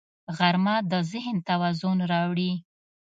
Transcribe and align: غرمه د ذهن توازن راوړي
غرمه 0.37 0.75
د 0.91 0.93
ذهن 1.11 1.37
توازن 1.49 1.97
راوړي 2.11 2.51